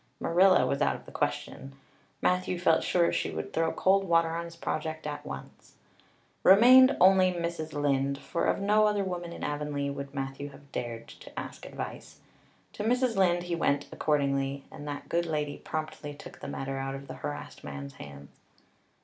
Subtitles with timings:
[0.19, 1.75] Marilla was out of the question.
[2.23, 5.75] Matthew felt sure she would throw cold water on his project at once.
[6.41, 7.73] Remained only Mrs.
[7.73, 12.19] Lynde; for of no other woman in Avonlea would Matthew have dared to ask advice.
[12.73, 13.15] To Mrs.
[13.15, 17.13] Lynde he went accordingly, and that good lady promptly took the matter out of the
[17.21, 18.29] harassed man's hands.